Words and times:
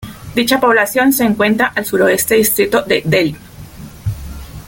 Dicha 0.33 0.59
población 0.59 1.13
se 1.13 1.23
encuentra 1.25 1.67
al 1.75 1.85
sureste 1.85 2.33
distrito 2.33 2.81
de 2.81 3.03
Delhi. 3.05 3.35